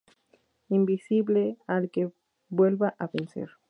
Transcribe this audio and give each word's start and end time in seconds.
Invincible, 0.69 1.57
al 1.67 1.91
que 1.91 2.11
vuelve 2.49 2.87
a 2.97 3.05
vencer. 3.13 3.49